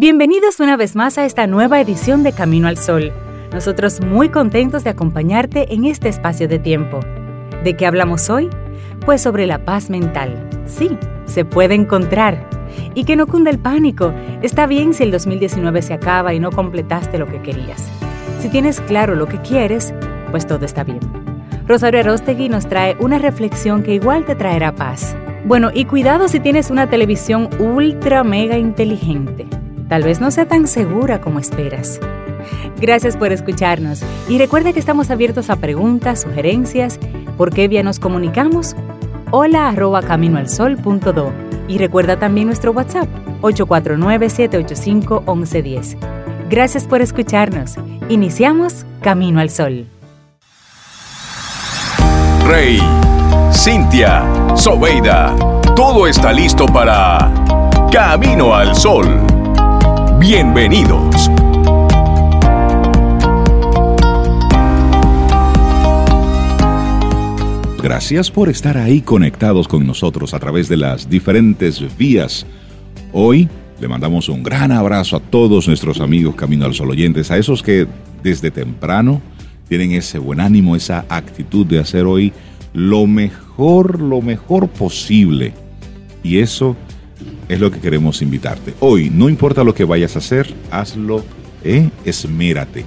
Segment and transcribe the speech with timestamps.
[0.00, 3.10] Bienvenidos una vez más a esta nueva edición de Camino al Sol.
[3.52, 7.00] Nosotros muy contentos de acompañarte en este espacio de tiempo.
[7.64, 8.48] ¿De qué hablamos hoy?
[9.04, 10.48] Pues sobre la paz mental.
[10.66, 12.48] Sí, se puede encontrar.
[12.94, 14.14] Y que no cunde el pánico.
[14.40, 17.84] Está bien si el 2019 se acaba y no completaste lo que querías.
[18.38, 19.92] Si tienes claro lo que quieres,
[20.30, 21.00] pues todo está bien.
[21.66, 25.16] Rosario Arostegui nos trae una reflexión que igual te traerá paz.
[25.44, 29.48] Bueno, y cuidado si tienes una televisión ultra mega inteligente.
[29.88, 32.00] Tal vez no sea tan segura como esperas.
[32.80, 36.98] Gracias por escucharnos y recuerda que estamos abiertos a preguntas, sugerencias,
[37.36, 38.74] por qué vía nos comunicamos.
[39.30, 41.32] Hola arroba caminoalsol.do
[41.68, 43.08] y recuerda también nuestro WhatsApp
[43.42, 45.96] 849-785-1110.
[46.48, 47.74] Gracias por escucharnos.
[48.08, 49.84] Iniciamos Camino al Sol.
[52.46, 52.80] Rey,
[53.52, 54.24] Cintia,
[54.54, 55.36] Sobeida,
[55.76, 57.30] todo está listo para
[57.92, 59.27] Camino al Sol.
[60.30, 61.30] Bienvenidos.
[67.82, 72.44] Gracias por estar ahí conectados con nosotros a través de las diferentes vías.
[73.14, 73.48] Hoy
[73.80, 77.62] le mandamos un gran abrazo a todos nuestros amigos Camino al Sol oyentes, a esos
[77.62, 77.86] que
[78.22, 79.22] desde temprano
[79.66, 82.34] tienen ese buen ánimo, esa actitud de hacer hoy
[82.74, 85.54] lo mejor, lo mejor posible.
[86.22, 86.76] Y eso
[87.48, 88.74] es lo que queremos invitarte.
[88.80, 91.24] Hoy, no importa lo que vayas a hacer, hazlo,
[91.64, 92.84] eh, esmérate,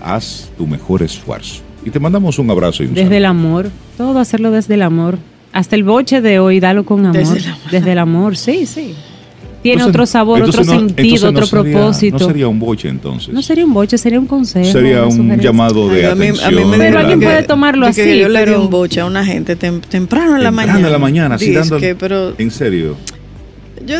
[0.00, 1.62] haz tu mejor esfuerzo.
[1.84, 5.18] Y te mandamos un abrazo y un Desde el amor, todo hacerlo desde el amor.
[5.52, 7.38] Hasta el boche de hoy, dalo con amor.
[7.70, 8.94] Desde el amor, sí, sí.
[9.62, 12.18] Tiene otro sabor, otro sentido, otro propósito.
[12.18, 13.34] No sería un boche entonces.
[13.34, 14.70] No sería un boche, sería un consejo.
[14.70, 16.72] Sería un llamado de atención.
[16.76, 18.20] pero alguien puede tomarlo así.
[18.20, 20.74] yo le di un boche a una gente temprano en la mañana.
[20.74, 21.78] Temprano en la mañana, así dando.
[22.38, 22.96] en serio
[23.84, 23.96] yo,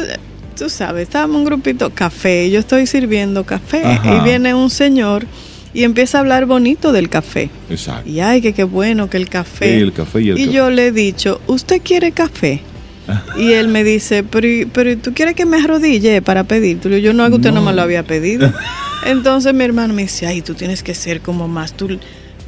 [0.56, 5.26] tú sabes, estábamos un grupito café, yo estoy sirviendo café y viene un señor
[5.74, 7.50] y empieza a hablar bonito del café.
[7.68, 8.08] Exacto.
[8.08, 9.76] Y ay, que qué bueno que el café.
[9.76, 12.62] Sí, el café y el Y yo le he dicho, ¿usted quiere café?
[13.38, 17.00] y él me dice, pero, pero ¿tú quieres que me arrodille para pedirte?
[17.02, 18.52] Yo no, hago, usted no me lo había pedido.
[19.06, 21.98] Entonces mi hermano me dice, ay, tú tienes que ser como más tú.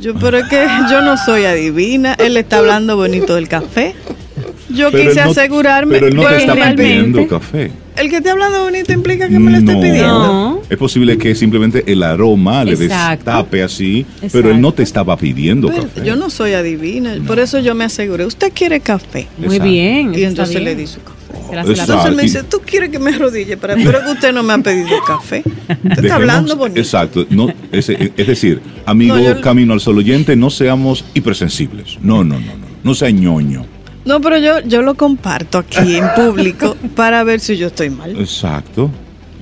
[0.00, 2.14] Yo, pero es que yo no soy adivina.
[2.14, 3.94] Él está hablando bonito del café.
[4.68, 5.94] Yo quise asegurarme.
[5.94, 7.70] Pero él no te está pidiendo café.
[7.96, 10.62] El que te hablando bonito implica que me lo esté pidiendo.
[10.70, 15.68] Es posible que simplemente el aroma le destape así, pero él no te estaba pidiendo
[15.68, 16.04] café.
[16.04, 18.24] Yo no soy adivina, por eso yo me aseguré.
[18.24, 19.26] ¿Usted quiere café?
[19.38, 20.14] Muy bien.
[20.14, 21.18] Y entonces le di su café.
[21.50, 23.56] Entonces me dice, ¿tú quieres que me arrodille?
[23.56, 23.74] Para...
[23.74, 25.42] Pero que usted no me ha pedido café.
[25.44, 26.80] Usted está hablando bonito.
[26.80, 27.26] Exacto.
[27.30, 31.98] No, es, es decir, amigo Camino al Sol oyente, no seamos hipersensibles.
[32.02, 32.68] No, no, no, no.
[32.82, 33.66] No sea ñoño.
[34.04, 38.18] No, pero yo, yo lo comparto aquí en público para ver si yo estoy mal.
[38.18, 38.90] Exacto.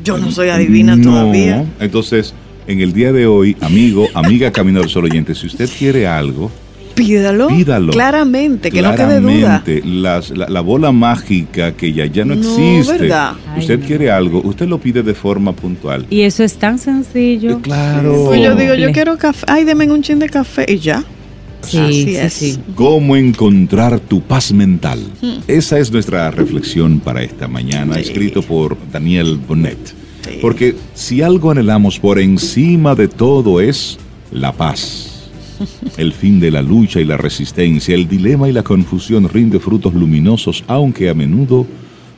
[0.03, 1.65] Yo no soy adivina todavía.
[1.81, 2.35] Entonces,
[2.67, 6.51] en el día de hoy, amigo, amiga Camino del Sol oyente, si usted quiere algo,
[6.97, 7.49] pídalo.
[7.49, 7.93] Pídalo.
[7.93, 9.63] Claramente, que no quede duda.
[9.85, 12.99] Las, la, la, bola mágica que ya, ya no, no existe.
[12.99, 13.35] ¿verdad?
[13.57, 16.07] Usted quiere algo, usted lo pide de forma puntual.
[16.11, 17.61] Y eso es tan sencillo.
[17.61, 18.25] claro.
[18.27, 19.47] Pues yo digo, yo quiero café.
[19.49, 21.05] Ay, deme un chin de café y ya.
[21.67, 25.01] Sí, sí, ¿Cómo encontrar tu paz mental?
[25.21, 25.39] Hmm.
[25.47, 29.95] Esa es nuestra reflexión para esta mañana, escrito por Daniel Bonnet.
[30.41, 33.99] Porque si algo anhelamos por encima de todo es
[34.31, 35.31] la paz.
[35.97, 39.95] El fin de la lucha y la resistencia, el dilema y la confusión rinde frutos
[39.95, 41.67] luminosos, aunque a menudo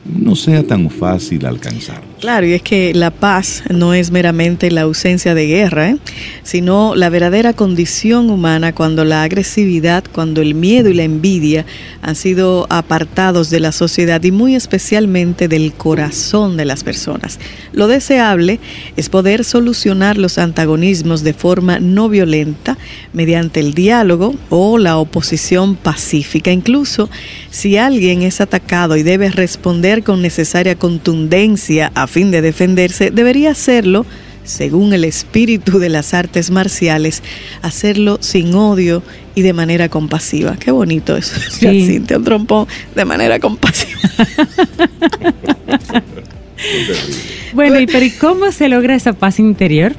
[0.09, 2.03] no sea tan fácil alcanzar.
[2.21, 5.99] Claro, y es que la paz no es meramente la ausencia de guerra, ¿eh?
[6.43, 11.65] sino la verdadera condición humana cuando la agresividad, cuando el miedo y la envidia
[12.03, 17.39] han sido apartados de la sociedad y muy especialmente del corazón de las personas.
[17.73, 18.59] Lo deseable
[18.97, 22.77] es poder solucionar los antagonismos de forma no violenta
[23.13, 26.51] mediante el diálogo o la oposición pacífica.
[26.51, 27.09] Incluso
[27.51, 33.50] si alguien es atacado y debe responder con necesaria contundencia a fin de defenderse, debería
[33.50, 34.06] hacerlo
[34.48, 37.22] según el espíritu de las artes marciales,
[37.62, 39.03] hacerlo sin odio
[39.34, 40.56] y de manera compasiva.
[40.56, 41.39] Qué bonito eso.
[41.50, 42.03] Sí.
[42.15, 44.00] un trompón de manera compasiva.
[47.53, 49.94] bueno, y pero ¿y cómo se logra esa paz interior?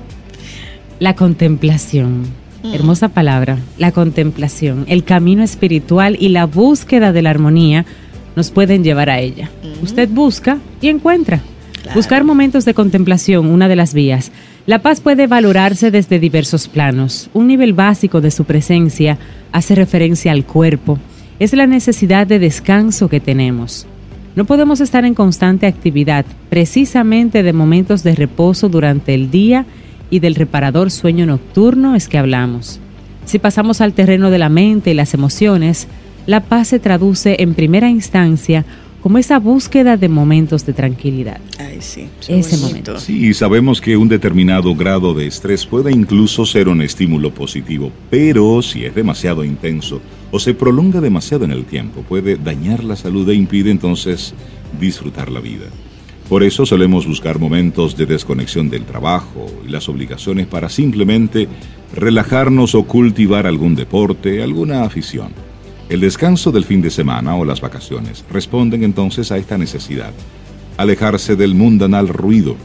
[1.00, 2.28] La contemplación.
[2.64, 2.74] Mm.
[2.74, 7.86] Hermosa palabra, la contemplación, el camino espiritual y la búsqueda de la armonía
[8.40, 9.50] nos pueden llevar a ella.
[9.84, 11.42] Usted busca y encuentra.
[11.94, 14.32] Buscar momentos de contemplación, una de las vías.
[14.66, 17.30] La paz puede valorarse desde diversos planos.
[17.34, 19.18] Un nivel básico de su presencia
[19.52, 20.98] hace referencia al cuerpo.
[21.40, 23.86] Es la necesidad de descanso que tenemos.
[24.38, 29.66] No podemos estar en constante actividad, precisamente de momentos de reposo durante el día
[30.10, 32.80] y del reparador sueño nocturno es que hablamos.
[33.26, 35.90] Si pasamos al terreno de la mente y las emociones,
[36.30, 38.64] la paz se traduce en primera instancia
[39.02, 41.42] como esa búsqueda de momentos de tranquilidad.
[41.58, 43.00] Ay, sí, ese momento.
[43.00, 48.62] Sí, sabemos que un determinado grado de estrés puede incluso ser un estímulo positivo, pero
[48.62, 53.28] si es demasiado intenso o se prolonga demasiado en el tiempo, puede dañar la salud
[53.28, 54.36] e impide entonces
[54.80, 55.66] disfrutar la vida.
[56.30, 61.48] Por eso solemos buscar momentos de desconexión del trabajo y las obligaciones para simplemente
[61.96, 65.49] relajarnos o cultivar algún deporte, alguna afición.
[65.90, 70.14] El descanso del fin de semana o las vacaciones responden entonces a esta necesidad.
[70.78, 72.56] Alejarse del mundanal ruido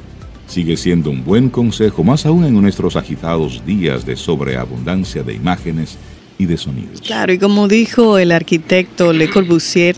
[0.46, 5.96] sigue siendo un buen consejo, más aún en nuestros agitados días de sobreabundancia de imágenes
[6.36, 7.00] y de sonidos.
[7.00, 9.96] Claro, y como dijo el arquitecto Le Corbusier,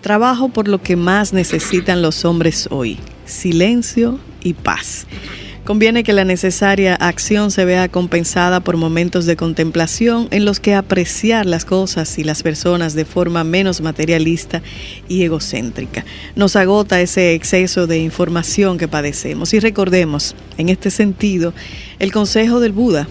[0.00, 5.06] trabajo por lo que más necesitan los hombres hoy, silencio y paz.
[5.64, 10.74] Conviene que la necesaria acción se vea compensada por momentos de contemplación en los que
[10.74, 14.60] apreciar las cosas y las personas de forma menos materialista
[15.06, 16.04] y egocéntrica.
[16.34, 19.54] Nos agota ese exceso de información que padecemos.
[19.54, 21.54] Y recordemos, en este sentido,
[22.00, 23.06] el consejo del Buda,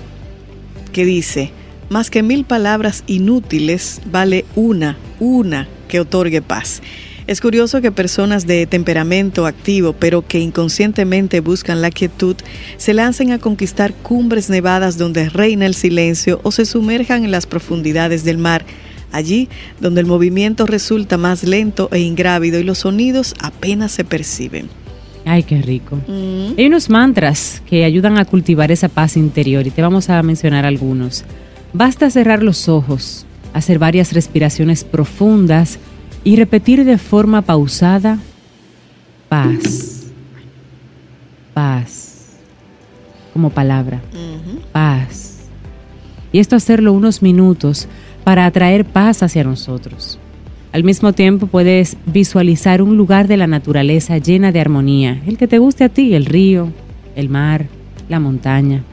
[0.91, 1.53] que dice,
[1.87, 6.81] más que mil palabras inútiles, vale una, una que otorgue paz.
[7.27, 12.35] Es curioso que personas de temperamento activo, pero que inconscientemente buscan la quietud,
[12.77, 17.45] se lancen a conquistar cumbres nevadas donde reina el silencio o se sumerjan en las
[17.45, 18.65] profundidades del mar,
[19.11, 24.69] allí donde el movimiento resulta más lento e ingrávido y los sonidos apenas se perciben.
[25.25, 25.97] Ay, qué rico.
[26.07, 26.57] Mm.
[26.57, 30.65] Hay unos mantras que ayudan a cultivar esa paz interior y te vamos a mencionar
[30.65, 31.23] algunos.
[31.73, 35.77] Basta cerrar los ojos, hacer varias respiraciones profundas,
[36.23, 38.19] y repetir de forma pausada,
[39.27, 40.07] paz,
[41.53, 42.29] paz,
[43.33, 44.01] como palabra,
[44.71, 45.39] paz.
[46.31, 47.87] Y esto hacerlo unos minutos
[48.23, 50.19] para atraer paz hacia nosotros.
[50.71, 55.47] Al mismo tiempo puedes visualizar un lugar de la naturaleza llena de armonía, el que
[55.47, 56.71] te guste a ti, el río,
[57.15, 57.65] el mar,
[58.07, 58.83] la montaña,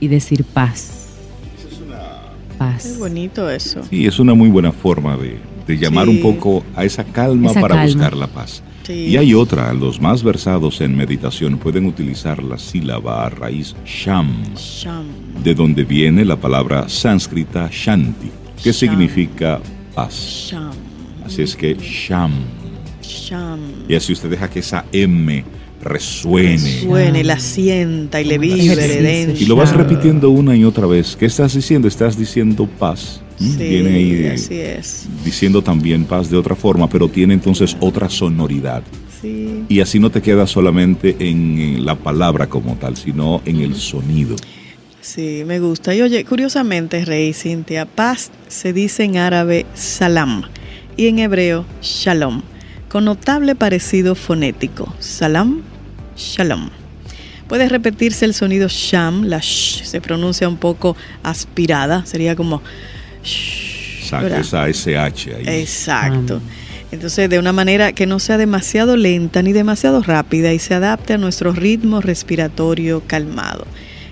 [0.00, 0.92] y decir paz.
[2.56, 2.86] Paz.
[2.86, 3.82] Es bonito eso.
[3.90, 7.84] Sí, es una muy buena forma de, de llamar un poco a esa calma para
[7.84, 8.62] buscar la paz.
[8.88, 14.44] Y hay otra, los más versados en meditación pueden utilizar la sílaba a raíz sham,
[15.42, 18.30] de donde viene la palabra sánscrita shanti,
[18.62, 19.60] que significa
[19.94, 20.54] paz.
[21.24, 22.32] Así es que sham.
[23.88, 25.44] Y así usted deja que esa M
[25.86, 26.56] resuene.
[26.56, 29.42] Resuene, la sienta y le vibre dentro.
[29.42, 31.16] Y lo vas repitiendo una y otra vez.
[31.16, 31.88] ¿Qué estás diciendo?
[31.88, 33.22] Estás diciendo paz.
[33.38, 35.06] Sí, viene ahí así es.
[35.24, 38.82] diciendo también paz de otra forma, pero tiene entonces otra sonoridad.
[39.20, 39.64] Sí.
[39.68, 44.36] Y así no te quedas solamente en la palabra como tal, sino en el sonido.
[45.06, 45.94] Sí, me gusta.
[45.94, 50.42] Y oye, curiosamente, Rey Cintia, paz se dice en árabe salam
[50.96, 52.42] y en hebreo shalom,
[52.88, 54.92] con notable parecido fonético.
[54.98, 55.62] Salam,
[56.16, 56.70] shalom.
[57.48, 62.60] Puede repetirse el sonido sham, la sh se pronuncia un poco aspirada, sería como
[63.22, 65.60] esa SH ahí.
[65.60, 66.40] Exacto.
[66.92, 71.14] Entonces, de una manera que no sea demasiado lenta ni demasiado rápida y se adapte
[71.14, 73.66] a nuestro ritmo respiratorio calmado.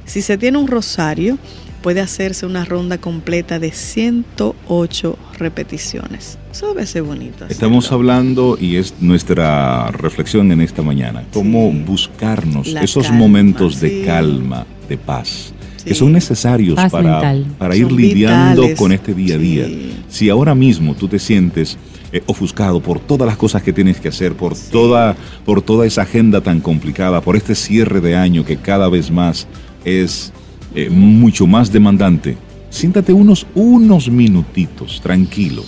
[0.05, 1.39] Si se tiene un rosario,
[1.83, 6.39] puede hacerse una ronda completa de 108 repeticiones.
[6.55, 7.47] Eso debe ser bonito.
[7.49, 14.65] Estamos hablando, y es nuestra reflexión en esta mañana, cómo buscarnos esos momentos de calma,
[14.89, 15.53] de paz
[15.85, 19.69] que son necesarios para, para ir lidiando con este día a día.
[20.09, 21.77] Si ahora mismo tú te sientes
[22.13, 26.03] eh, ofuscado por todas las cosas que tienes que hacer, por, toda, por toda esa
[26.03, 29.49] agenda tan complicada, por este cierre de año que cada vez más
[29.85, 30.33] es
[30.77, 32.37] eh, mucho más demandante,
[32.71, 35.65] siéntate unos, unos minutitos tranquilo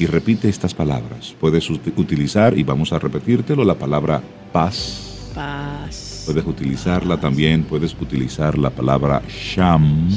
[0.00, 1.36] y repite estas palabras.
[1.38, 5.30] Puedes utilizar, y vamos a repetírtelo, la palabra paz.
[5.34, 10.08] Paz Puedes utilizarla también, puedes utilizar la palabra sham.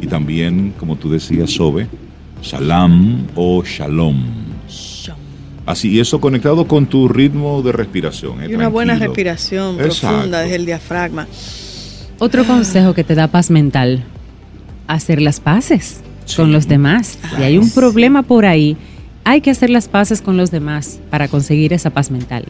[0.00, 1.88] Y también, como tú decías, Sobe,
[2.42, 4.22] salam o shalom.
[5.66, 8.42] Así, eso conectado con tu ritmo de respiración.
[8.42, 8.48] ¿eh?
[8.50, 11.26] Y una buena respiración profunda desde el diafragma.
[12.20, 14.04] Otro consejo que te da paz mental,
[14.86, 16.02] hacer las paces
[16.36, 17.18] con los demás.
[17.36, 18.76] Si hay un problema por ahí,
[19.24, 22.44] hay que hacer las paces con los demás para conseguir esa paz mental.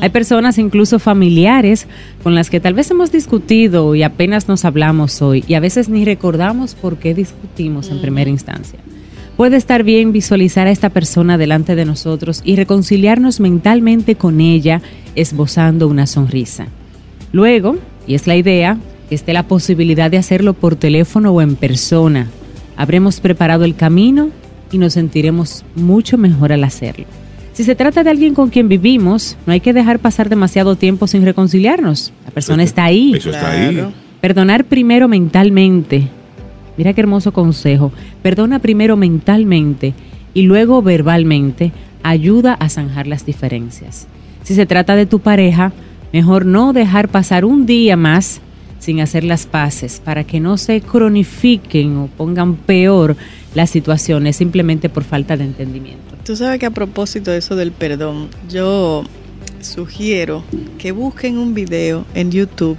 [0.00, 1.86] Hay personas, incluso familiares,
[2.22, 5.90] con las que tal vez hemos discutido y apenas nos hablamos hoy y a veces
[5.90, 8.78] ni recordamos por qué discutimos en primera instancia.
[9.36, 14.80] Puede estar bien visualizar a esta persona delante de nosotros y reconciliarnos mentalmente con ella,
[15.14, 16.68] esbozando una sonrisa.
[17.32, 18.78] Luego, y es la idea,
[19.08, 22.28] que esté la posibilidad de hacerlo por teléfono o en persona.
[22.76, 24.30] Habremos preparado el camino
[24.72, 27.06] y nos sentiremos mucho mejor al hacerlo.
[27.52, 31.06] Si se trata de alguien con quien vivimos, no hay que dejar pasar demasiado tiempo
[31.06, 32.12] sin reconciliarnos.
[32.24, 33.12] La persona está ahí.
[33.14, 33.84] Eso está ahí.
[34.22, 36.08] Perdonar primero mentalmente.
[36.78, 37.92] Mira qué hermoso consejo.
[38.22, 39.92] Perdona primero mentalmente
[40.32, 44.06] y luego verbalmente ayuda a zanjar las diferencias.
[44.44, 45.72] Si se trata de tu pareja,
[46.12, 48.40] mejor no dejar pasar un día más
[48.82, 53.16] sin hacer las paces para que no se cronifiquen o pongan peor
[53.54, 56.16] las situaciones simplemente por falta de entendimiento.
[56.24, 59.04] Tú sabes que a propósito de eso del perdón, yo
[59.60, 60.42] sugiero
[60.78, 62.76] que busquen un video en YouTube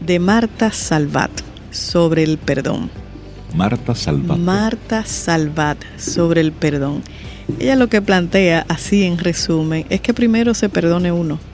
[0.00, 1.30] de Marta Salvat
[1.70, 2.90] sobre el perdón.
[3.56, 4.36] Marta Salvat.
[4.36, 7.02] Marta Salvat sobre el perdón.
[7.58, 11.49] Ella lo que plantea, así en resumen, es que primero se perdone uno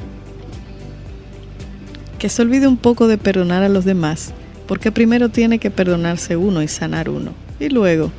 [2.19, 4.33] que se olvide un poco de perdonar a los demás,
[4.67, 8.11] porque primero tiene que perdonarse uno y sanar uno, y luego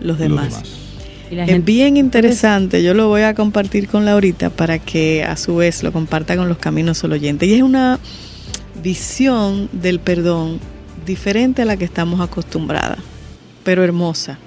[0.00, 0.62] los demás.
[1.30, 5.84] Es bien interesante, yo lo voy a compartir con Laurita para que a su vez
[5.84, 7.48] lo comparta con los caminos solo oyentes.
[7.48, 8.00] Y es una
[8.82, 10.58] visión del perdón
[11.06, 12.98] diferente a la que estamos acostumbradas,
[13.62, 14.38] pero hermosa.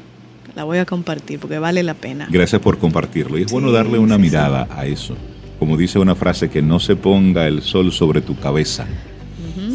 [0.55, 2.27] La voy a compartir porque vale la pena.
[2.29, 3.39] Gracias por compartirlo.
[3.39, 5.15] Y es bueno darle una mirada a eso
[5.59, 8.87] como dice una frase, que no se ponga el sol sobre tu cabeza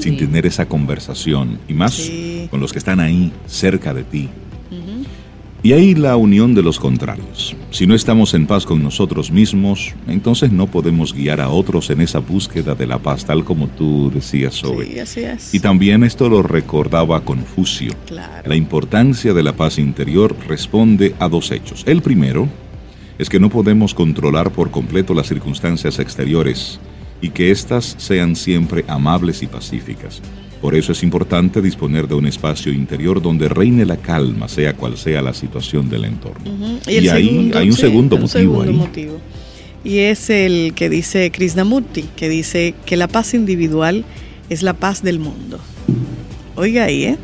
[0.00, 2.10] sin tener esa conversación, y más
[2.50, 4.28] con los que están ahí, cerca de ti.
[5.60, 7.56] Y ahí la unión de los contrarios.
[7.72, 12.00] Si no estamos en paz con nosotros mismos, entonces no podemos guiar a otros en
[12.00, 15.04] esa búsqueda de la paz, tal como tú decías, Sobe.
[15.04, 17.92] Sí, así Y también esto lo recordaba Confucio.
[18.46, 21.82] La importancia de la paz interior responde a dos hechos.
[21.86, 22.48] El primero,
[23.18, 26.78] es que no podemos controlar por completo las circunstancias exteriores
[27.20, 30.22] y que éstas sean siempre amables y pacíficas.
[30.60, 34.96] Por eso es importante disponer de un espacio interior donde reine la calma, sea cual
[34.96, 36.78] sea la situación del entorno.
[36.86, 38.64] Y, ahí hay un segundo motivo.
[39.84, 44.04] Y es el que dice Krishnamurti, que dice que la paz individual
[44.50, 45.60] es la paz del mundo.
[46.56, 47.18] Oiga ahí, ¿eh?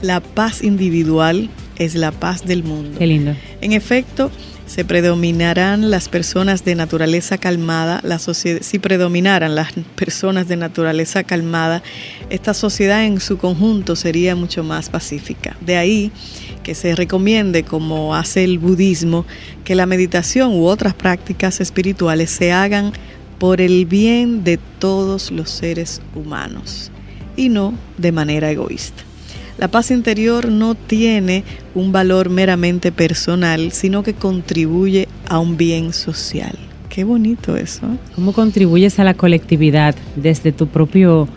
[0.00, 2.98] La paz individual es la paz del mundo.
[2.98, 3.34] Qué lindo.
[3.60, 4.30] En efecto,
[4.66, 11.82] se predominarán las personas de naturaleza calmada, la si predominaran las personas de naturaleza calmada,
[12.30, 15.56] esta sociedad en su conjunto sería mucho más pacífica.
[15.60, 16.12] De ahí
[16.62, 19.26] que se recomiende, como hace el budismo,
[19.64, 22.92] que la meditación u otras prácticas espirituales se hagan
[23.38, 26.90] por el bien de todos los seres humanos
[27.36, 29.02] y no de manera egoísta.
[29.58, 31.44] La paz interior no tiene
[31.74, 36.58] un valor meramente personal, sino que contribuye a un bien social.
[36.88, 37.82] Qué bonito eso.
[38.14, 41.28] ¿Cómo contribuyes a la colectividad desde tu propio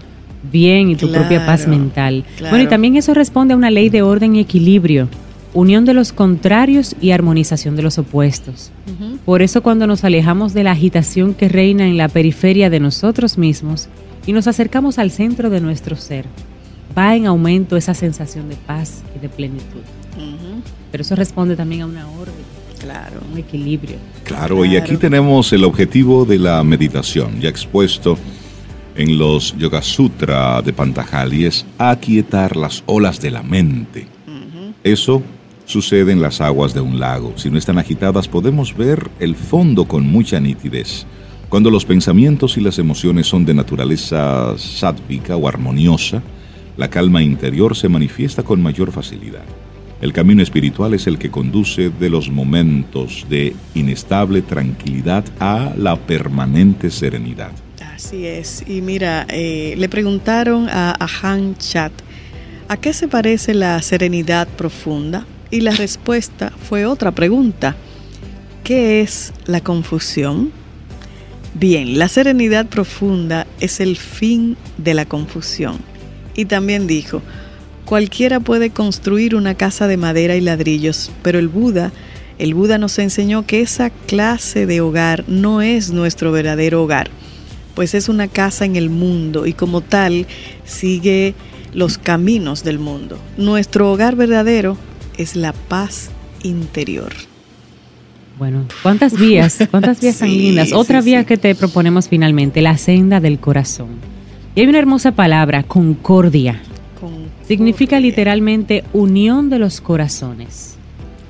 [0.51, 2.25] bien y tu propia paz mental?
[2.39, 5.09] Bueno, y también eso responde a una ley de orden y equilibrio,
[5.53, 8.71] unión de los contrarios y armonización de los opuestos.
[9.25, 13.37] Por eso cuando nos alejamos de la agitación que reina en la periferia de nosotros
[13.37, 13.89] mismos
[14.25, 16.25] y nos acercamos al centro de nuestro ser,
[16.97, 19.81] va en aumento esa sensación de paz y de plenitud.
[20.91, 22.33] Pero eso responde también a una orden.
[22.79, 23.21] Claro.
[23.31, 23.97] Un equilibrio.
[24.23, 28.17] Claro, y aquí tenemos el objetivo de la meditación, ya expuesto
[28.95, 34.07] en los Yoga Sutra de Pantajali, es aquietar las olas de la mente.
[34.83, 35.21] Eso
[35.65, 37.33] sucede en las aguas de un lago.
[37.35, 41.05] Si no están agitadas, podemos ver el fondo con mucha nitidez.
[41.49, 46.21] Cuando los pensamientos y las emociones son de naturaleza sádvica o armoniosa,
[46.77, 49.43] la calma interior se manifiesta con mayor facilidad.
[49.99, 55.95] El camino espiritual es el que conduce de los momentos de inestable tranquilidad a la
[55.95, 57.51] permanente serenidad.
[57.95, 58.63] Así es.
[58.67, 61.91] Y mira, eh, le preguntaron a, a Han Chat,
[62.67, 65.25] ¿a qué se parece la serenidad profunda?
[65.49, 67.75] Y la respuesta fue otra pregunta.
[68.63, 70.51] ¿Qué es la confusión?
[71.55, 75.96] Bien, la serenidad profunda es el fin de la confusión
[76.37, 77.21] y también dijo,
[77.83, 81.91] cualquiera puede construir una casa de madera y ladrillos, pero el Buda,
[82.37, 87.09] el Buda nos enseñó que esa clase de hogar no es nuestro verdadero hogar,
[87.75, 90.27] pues es una casa en el mundo y como tal
[90.63, 91.33] sigue
[91.73, 93.19] los caminos del mundo.
[93.37, 94.77] Nuestro hogar verdadero
[95.17, 96.11] es la paz
[96.43, 97.11] interior.
[98.37, 99.57] Bueno, ¿cuántas vías?
[99.71, 100.71] ¿Cuántas vías tan lindas?
[100.71, 104.16] Otra vía que te proponemos finalmente, la senda del corazón.
[104.57, 106.59] Y hay una hermosa palabra, concordia.
[107.47, 110.79] Significa literalmente unión de los corazones.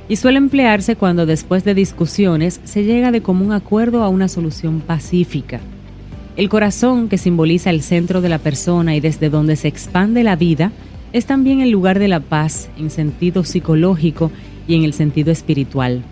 [0.08, 4.80] y suele emplearse cuando después de discusiones se llega de común acuerdo a una solución
[4.80, 5.60] pacífica.
[6.38, 10.38] El corazón, que simboliza el centro de la persona y desde donde se expande la
[10.38, 10.72] vida,
[11.12, 14.32] es también el lugar de la paz en sentido psicológico
[14.68, 16.04] y en el sentido espiritual.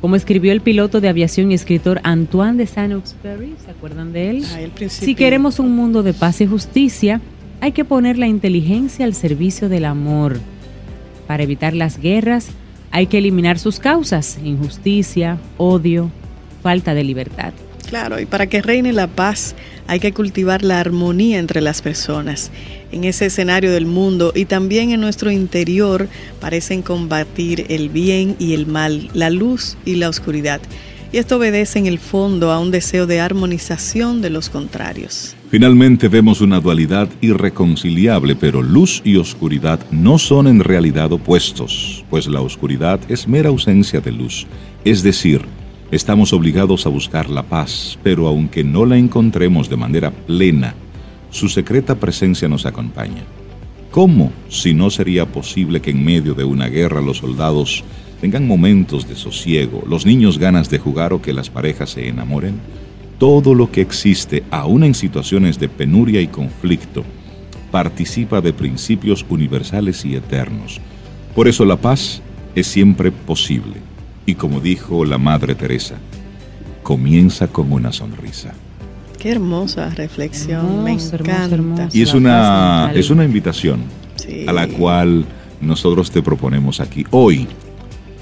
[0.00, 4.44] Como escribió el piloto de aviación y escritor Antoine de Saint-Exupéry, ¿se acuerdan de él?
[4.88, 7.20] si queremos un mundo de paz y justicia,
[7.60, 10.38] hay que poner la inteligencia al servicio del amor.
[11.26, 12.48] Para evitar las guerras,
[12.90, 16.10] hay que eliminar sus causas, injusticia, odio,
[16.62, 17.52] falta de libertad.
[17.90, 19.56] Claro, y para que reine la paz
[19.88, 22.52] hay que cultivar la armonía entre las personas.
[22.92, 26.06] En ese escenario del mundo y también en nuestro interior
[26.40, 30.60] parecen combatir el bien y el mal, la luz y la oscuridad.
[31.12, 35.34] Y esto obedece en el fondo a un deseo de armonización de los contrarios.
[35.50, 42.28] Finalmente vemos una dualidad irreconciliable, pero luz y oscuridad no son en realidad opuestos, pues
[42.28, 44.46] la oscuridad es mera ausencia de luz,
[44.84, 45.42] es decir,
[45.90, 50.74] estamos obligados a buscar la paz, pero aunque no la encontremos de manera plena,
[51.30, 53.22] su secreta presencia nos acompaña.
[53.90, 57.84] ¿Cómo, si no sería posible que en medio de una guerra los soldados
[58.20, 62.60] tengan momentos de sosiego, los niños ganas de jugar o que las parejas se enamoren?
[63.20, 67.04] todo lo que existe, aún en situaciones de penuria y conflicto,
[67.70, 70.80] participa de principios universales y eternos.
[71.34, 72.22] Por eso la paz
[72.54, 73.74] es siempre posible.
[74.30, 75.96] Y como dijo la Madre Teresa,
[76.84, 78.52] comienza con una sonrisa.
[79.18, 81.88] Qué hermosa reflexión, me encanta.
[81.92, 83.80] y es una, es una invitación
[84.46, 85.24] a la cual
[85.60, 87.04] nosotros te proponemos aquí.
[87.10, 87.48] Hoy,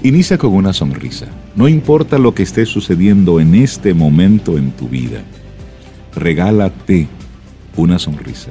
[0.01, 1.27] Inicia con una sonrisa.
[1.57, 5.21] No importa lo que esté sucediendo en este momento en tu vida.
[6.15, 7.07] Regálate
[7.75, 8.49] una sonrisa.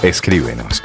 [0.02, 0.82] Escríbenos.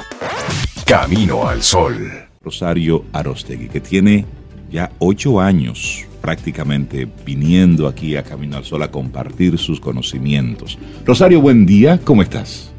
[0.86, 2.12] Camino al Sol.
[2.44, 4.24] Rosario Arostegui, que tiene
[4.70, 10.78] ya ocho años prácticamente viniendo aquí a Camino al Sol a compartir sus conocimientos.
[11.04, 12.70] Rosario, buen día, ¿cómo estás?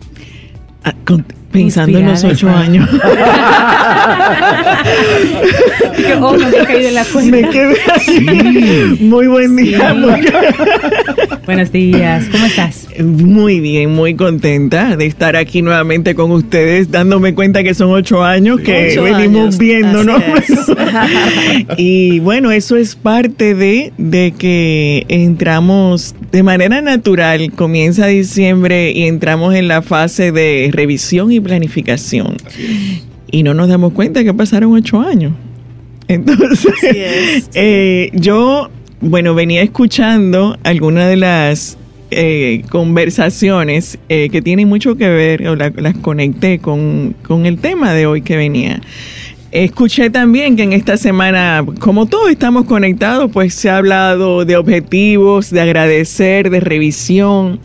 [0.86, 0.94] Ah,
[1.52, 2.90] pensando en los ocho años.
[6.22, 7.50] oh, me la cuenta.
[7.50, 8.22] Quedé así.
[9.02, 9.94] Muy buen día.
[11.48, 12.90] Buenos días, ¿cómo estás?
[13.02, 18.22] Muy bien, muy contenta de estar aquí nuevamente con ustedes, dándome cuenta que son ocho
[18.22, 20.18] años que venimos viendo, ¿no?
[21.78, 29.04] y bueno, eso es parte de, de que entramos de manera natural, comienza diciembre y
[29.04, 32.36] entramos en la fase de revisión y planificación.
[33.32, 35.32] Y no nos damos cuenta que pasaron ocho años.
[36.10, 36.74] Entonces,
[37.54, 38.70] eh, yo,
[39.02, 41.78] bueno, venía escuchando algunas de las
[42.10, 47.94] eh, conversaciones eh, que tienen mucho que ver, o las conecté con, con el tema
[47.94, 48.82] de hoy que venía.
[49.52, 54.58] Escuché también que en esta semana, como todos estamos conectados, pues se ha hablado de
[54.58, 57.60] objetivos, de agradecer, de revisión.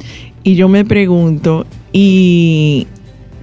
[0.44, 2.86] Y yo me pregunto, ¿y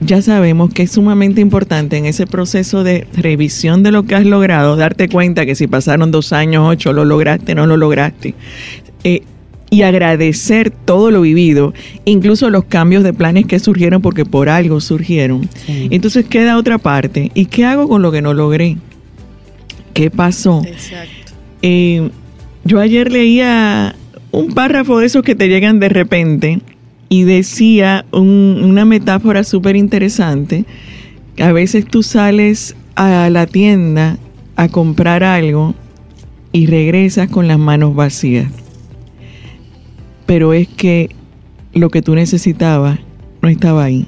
[0.02, 4.26] ya sabemos que es sumamente importante en ese proceso de revisión de lo que has
[4.26, 8.36] logrado, darte cuenta que si pasaron dos años, ocho, lo lograste, no lo lograste.
[9.04, 9.24] Eh,
[9.72, 11.74] y agradecer todo lo vivido,
[12.06, 15.48] incluso los cambios de planes que surgieron porque por algo surgieron.
[15.68, 17.30] Entonces queda otra parte.
[17.36, 18.78] ¿Y qué hago con lo que no logré?
[19.94, 20.64] ¿Qué pasó?
[20.66, 21.34] Exacto.
[21.62, 22.10] Eh,
[22.64, 23.96] yo ayer leía
[24.32, 26.60] un párrafo de esos que te llegan de repente
[27.10, 30.66] y decía una metáfora súper interesante.
[31.40, 34.18] A veces tú sales a la tienda
[34.56, 35.74] a comprar algo
[36.52, 38.52] y regresas con las manos vacías.
[40.26, 41.10] Pero es que
[41.74, 43.00] lo que tú necesitabas
[43.42, 44.06] no estaba ahí.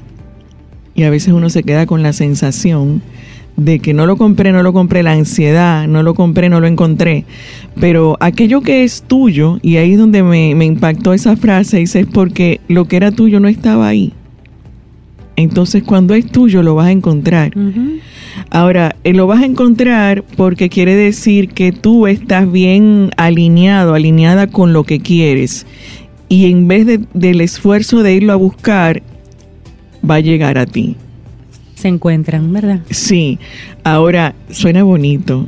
[0.93, 3.01] Y a veces uno se queda con la sensación
[3.57, 6.67] de que no lo compré, no lo compré, la ansiedad, no lo compré, no lo
[6.67, 7.25] encontré.
[7.79, 12.07] Pero aquello que es tuyo, y ahí es donde me, impactó esa frase, dice, es
[12.07, 14.13] porque lo que era tuyo no estaba ahí.
[15.35, 17.53] Entonces cuando es tuyo lo vas a encontrar.
[18.49, 24.47] Ahora, eh, lo vas a encontrar porque quiere decir que tú estás bien alineado, alineada
[24.47, 25.65] con lo que quieres.
[26.29, 29.01] Y en vez del esfuerzo de irlo a buscar,
[30.07, 30.95] va a llegar a ti.
[31.75, 32.81] se encuentran, ¿verdad?
[32.91, 33.39] Sí,
[33.83, 35.47] ahora suena bonito,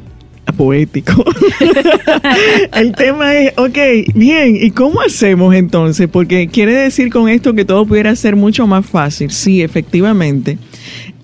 [0.52, 1.24] poético.
[2.74, 3.78] el tema es, ok,
[4.14, 6.08] bien, ¿y cómo hacemos entonces?
[6.12, 9.32] Porque quiere decir con esto que todo pudiera ser mucho más fácil.
[9.32, 10.58] Sí, efectivamente.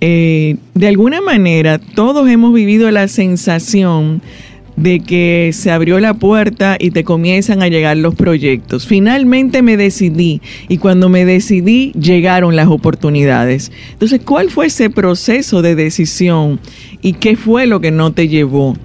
[0.02, 4.22] Eh, de alguna manera, todos hemos vivido la sensación
[4.78, 8.88] de que se abrió la puerta y te comienzan a llegar los proyectos.
[8.88, 13.74] Finalmente me decidí y cuando me decidí llegaron las oportunidades.
[13.92, 16.62] Entonces, ¿cuál fue ese proceso de decisión
[17.02, 18.78] y qué fue lo que no te llevó?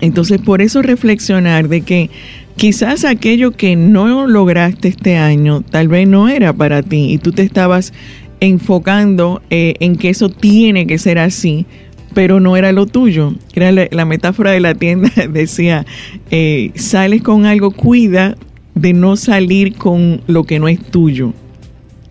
[0.00, 2.10] Entonces, por eso reflexionar de que
[2.56, 7.32] quizás aquello que no lograste este año tal vez no era para ti y tú
[7.32, 7.92] te estabas
[8.40, 11.66] enfocando eh, en que eso tiene que ser así,
[12.14, 13.34] pero no era lo tuyo.
[13.54, 15.86] Era la, metáfora de la tienda, decía,
[16.30, 18.36] eh, sales con algo, cuida
[18.74, 21.32] de no salir con lo que no es tuyo.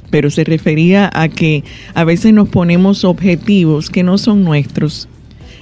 [0.09, 5.07] Pero se refería a que a veces nos ponemos objetivos que no son nuestros.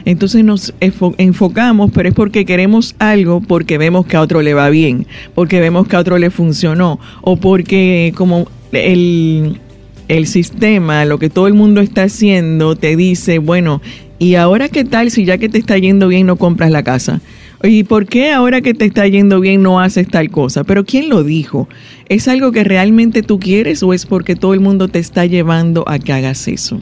[0.07, 4.69] Entonces nos enfocamos, pero es porque queremos algo, porque vemos que a otro le va
[4.69, 9.59] bien, porque vemos que a otro le funcionó, o porque como el,
[10.07, 13.81] el sistema, lo que todo el mundo está haciendo, te dice, bueno,
[14.19, 17.21] ¿Y ahora qué tal si ya que te está yendo bien no compras la casa?
[17.61, 20.63] ¿Y por qué ahora que te está yendo bien no haces tal cosa?
[20.63, 21.69] Pero ¿quién lo dijo?
[22.09, 25.83] ¿Es algo que realmente tú quieres o es porque todo el mundo te está llevando
[25.87, 26.81] a que hagas eso?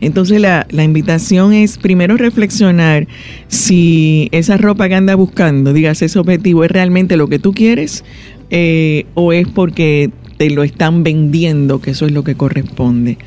[0.00, 3.06] Entonces la, invitación es primero reflexionar
[3.48, 8.04] si esa ropa que anda buscando, digas, ese objetivo es realmente lo que tú quieres
[8.50, 13.18] eh, o es porque te lo están vendiendo, que eso es lo que corresponde.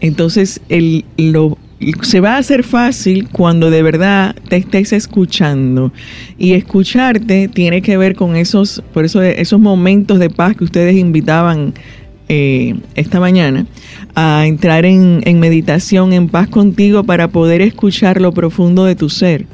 [0.00, 1.58] Entonces el, lo,
[2.02, 5.92] se va a hacer fácil cuando de verdad te estés escuchando.
[6.38, 10.96] Y escucharte tiene que ver con esos, por eso esos momentos de paz que ustedes
[10.96, 11.74] invitaban
[12.32, 13.66] eh, esta mañana,
[14.14, 19.08] a entrar en, en meditación, en paz contigo para poder escuchar lo profundo de tu
[19.08, 19.46] ser.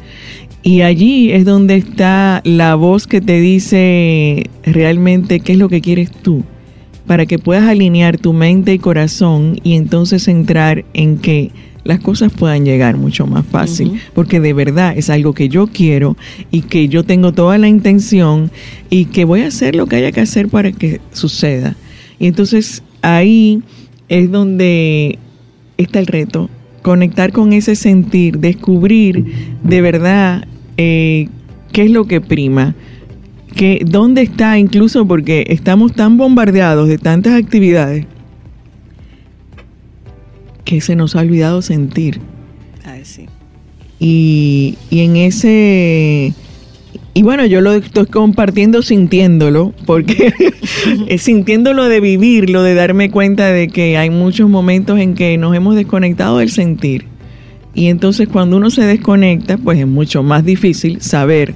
[0.63, 5.81] Y allí es donde está la voz que te dice realmente qué es lo que
[5.81, 6.45] quieres tú,
[7.07, 12.31] para que puedas alinear tu mente y corazón y entonces entrar en que las cosas
[12.31, 16.15] puedan llegar mucho más fácil, porque de verdad es algo que yo quiero
[16.51, 18.51] y que yo tengo toda la intención
[18.91, 21.75] y que voy a hacer lo que haya que hacer para que suceda.
[22.19, 23.63] Y entonces ahí
[24.09, 25.19] es donde
[25.77, 26.49] está el reto,
[26.83, 29.25] conectar con ese sentir, descubrir
[29.63, 31.29] de verdad eh,
[31.73, 32.75] qué es lo que prima
[33.57, 38.07] que dónde está incluso porque estamos tan bombardeados de tantas actividades
[40.65, 42.21] que se nos ha olvidado sentir.
[42.85, 43.27] Ay, sí.
[43.99, 46.35] Y, y en ese...
[47.17, 50.35] Y bueno, yo lo estoy compartiendo sintiéndolo, porque
[51.09, 55.57] es sintiéndolo de vivirlo, de darme cuenta de que hay muchos momentos en que nos
[55.57, 57.07] hemos desconectado del sentir.
[57.73, 61.55] Y entonces cuando uno se desconecta, pues es mucho más difícil saber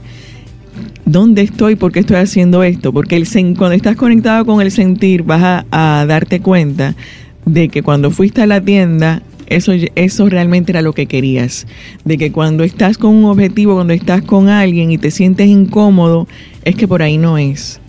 [1.04, 2.90] dónde estoy, por qué estoy haciendo esto.
[2.94, 3.26] Porque el,
[3.58, 6.96] cuando estás conectado con el sentir, vas a darte cuenta
[7.44, 11.66] de que cuando fuiste a la tienda, eso, eso realmente era lo que querías.
[12.04, 16.26] De que cuando estás con un objetivo, cuando estás con alguien y te sientes incómodo,
[16.64, 17.80] es que por ahí no es.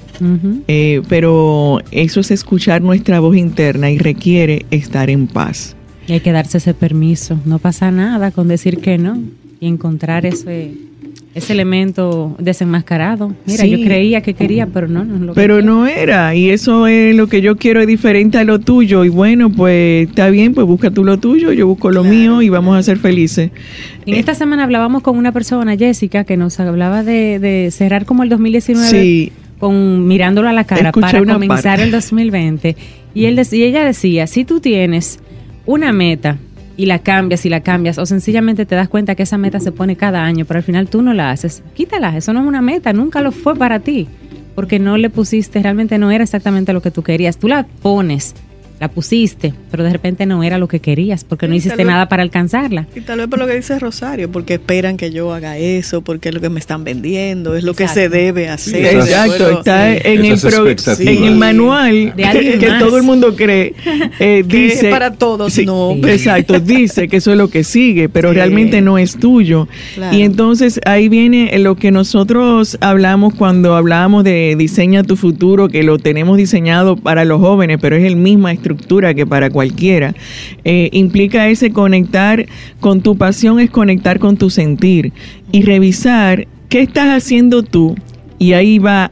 [0.68, 5.76] Eh, pero eso es escuchar nuestra voz interna y requiere estar en paz.
[6.08, 7.40] Y hay que darse ese permiso.
[7.46, 9.18] No pasa nada con decir que no
[9.60, 10.74] y encontrar ese
[11.34, 13.34] ese elemento desenmascarado.
[13.46, 17.16] Mira, yo creía que quería, pero no, no lo Pero no era, y eso es
[17.16, 19.06] lo que yo quiero, es diferente a lo tuyo.
[19.06, 22.50] Y bueno, pues está bien, pues busca tú lo tuyo, yo busco lo mío y
[22.50, 23.52] vamos a ser felices.
[24.06, 28.30] En esta semana hablábamos con una persona, Jessica, que nos hablaba de, cerrar como el
[28.30, 32.76] 2019 con mirándolo a la cara para comenzar el 2020.
[33.14, 35.20] Y, él, y ella decía, si tú tienes
[35.68, 36.40] una meta,
[36.78, 39.72] y la cambias y la cambias o sencillamente te das cuenta que esa meta se
[39.72, 42.62] pone cada año, pero al final tú no la haces, quítala, eso no es una
[42.62, 44.08] meta, nunca lo fue para ti,
[44.56, 48.36] porque no le pusiste, realmente no era exactamente lo que tú querías, tú la pones
[48.82, 52.24] la pusiste, pero de repente no era lo que querías, porque no hiciste nada para
[52.24, 52.88] alcanzarla.
[52.96, 56.30] Y tal vez por lo que dice Rosario, porque esperan que yo haga eso, porque
[56.30, 58.96] es lo que me están vendiendo, es lo que se debe hacer.
[58.96, 60.40] Exacto, está en el,
[61.00, 63.76] en el manual que todo el mundo cree,
[64.20, 64.90] eh, dice...
[64.90, 65.96] para todos, no.
[66.08, 69.68] Exacto, dice que eso es lo que sigue, pero realmente no es tuyo.
[70.12, 75.84] Y entonces ahí viene lo que nosotros hablamos cuando hablamos de diseña tu futuro, que
[75.84, 78.71] lo tenemos diseñado para los jóvenes, pero es el mismo estructura
[79.16, 80.14] que para cualquiera.
[80.64, 82.46] Eh, implica ese conectar
[82.80, 85.14] con tu pasión, es conectar con tu sentir
[85.52, 87.96] y revisar qué estás haciendo tú.
[88.40, 89.12] Y ahí va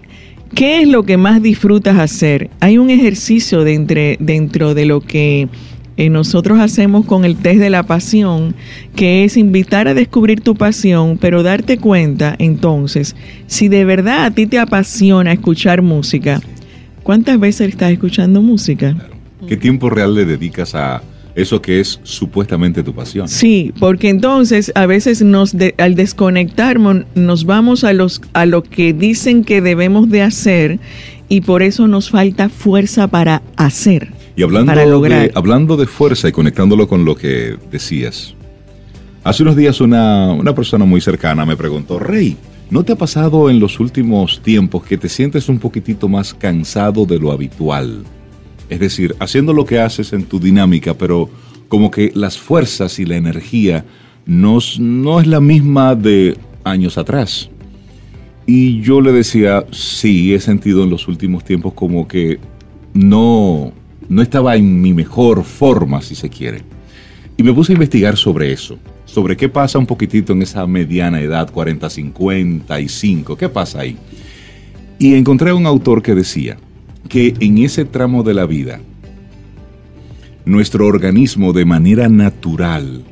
[0.56, 2.50] ¿Qué es lo que más disfrutas hacer?
[2.60, 5.48] Hay un ejercicio de dentro de lo que
[6.00, 8.56] eh, nosotros hacemos con el test de la pasión,
[8.96, 13.16] que es invitar a descubrir tu pasión, pero darte cuenta entonces,
[13.48, 16.42] si de verdad a ti te apasiona escuchar música,
[17.04, 18.96] ¿cuántas veces estás escuchando música?
[19.48, 21.02] ¿Qué tiempo real le dedicas a
[21.36, 23.28] eso que es supuestamente tu pasión?
[23.28, 28.94] Sí, porque entonces a veces nos al desconectarnos nos vamos a los a lo que
[28.94, 30.80] dicen que debemos de hacer
[31.30, 34.12] y por eso nos falta fuerza para hacer.
[34.36, 38.34] Y hablando, De, hablando de fuerza y conectándolo con lo que decías,
[39.24, 42.38] hace unos días una, una persona muy cercana me preguntó, Rey,
[42.70, 47.06] ¿no te ha pasado en los últimos tiempos que te sientes un poquitito más cansado
[47.06, 48.04] de lo habitual?
[48.70, 51.30] Es decir, haciendo lo que haces en tu dinámica, pero
[51.68, 53.86] como que las fuerzas y la energía
[54.26, 57.50] no, no es la misma de años atrás.
[58.46, 62.40] Y yo le decía, sí, he sentido en los últimos tiempos como que
[62.94, 63.72] no,
[64.08, 66.64] no estaba en mi mejor forma, si se quiere.
[67.38, 71.22] Y me puse a investigar sobre eso, sobre qué pasa un poquitito en esa mediana
[71.22, 73.98] edad, 40, 55, qué pasa ahí.
[74.98, 76.58] Y encontré a un autor que decía
[77.08, 78.82] que en ese tramo de la vida,
[80.46, 83.04] nuestro organismo de manera natural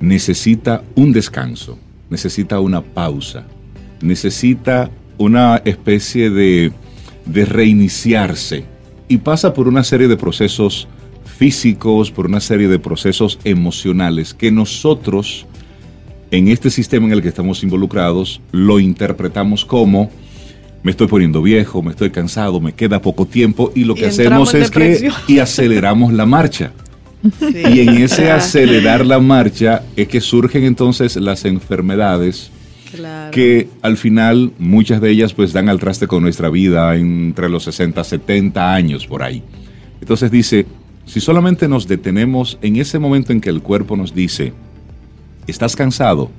[0.00, 1.78] necesita un descanso,
[2.10, 3.46] necesita una pausa,
[4.00, 6.72] necesita una especie de,
[7.26, 8.64] reiniciarse
[9.08, 10.88] y pasa por una serie de procesos
[11.24, 15.46] físicos, por una serie de procesos emocionales que nosotros,
[16.30, 20.10] en este sistema en el que estamos involucrados, lo interpretamos como
[20.84, 24.52] me estoy poniendo viejo, me estoy cansado, me queda poco tiempo y lo que hacemos
[24.54, 26.72] es que y aceleramos la marcha.
[27.40, 32.50] Y en ese acelerar la marcha es que surgen entonces las enfermedades
[33.32, 37.64] que al final muchas de ellas pues dan al traste con nuestra vida entre los
[37.64, 39.42] 60, 70 años por ahí.
[40.02, 40.66] Entonces dice,
[41.06, 44.52] si solamente nos detenemos en ese momento en que el cuerpo nos dice,
[45.46, 46.30] estás cansado,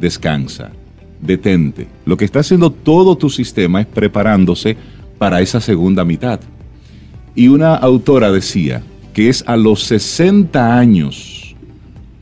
[0.00, 0.70] descansa,
[1.20, 1.86] detente.
[2.04, 4.76] Lo que está haciendo todo tu sistema es preparándose
[5.18, 6.40] para esa segunda mitad.
[7.34, 11.54] Y una autora decía que es a los 60 años